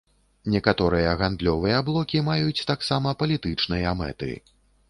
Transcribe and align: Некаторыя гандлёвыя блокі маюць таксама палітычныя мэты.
Некаторыя 0.53 1.11
гандлёвыя 1.19 1.83
блокі 1.89 2.23
маюць 2.31 2.65
таксама 2.73 3.15
палітычныя 3.23 3.97
мэты. 4.05 4.31